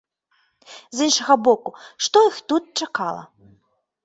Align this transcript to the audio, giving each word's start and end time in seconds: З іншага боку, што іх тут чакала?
З 0.99 1.09
іншага 1.09 1.35
боку, 1.49 1.69
што 2.07 2.25
іх 2.31 2.41
тут 2.53 2.63
чакала? 2.85 3.23